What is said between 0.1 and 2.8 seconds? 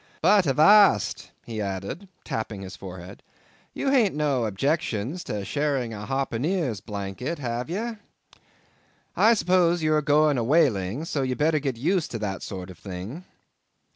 "But avast," he added, tapping his